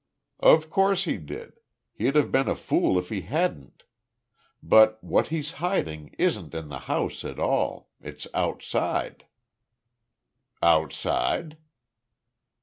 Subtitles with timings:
[0.39, 1.59] "Of course he did.
[1.93, 3.83] He'd have been a fool if he hadn't.
[4.63, 7.91] But what he's hiding isn't in the house at all.
[8.01, 9.27] It's outside."
[10.59, 11.57] "Outside?"